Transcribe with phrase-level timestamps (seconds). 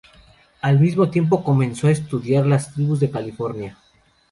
[0.61, 3.77] Al mismo tiempo comenzó a estudiar las tribus de California.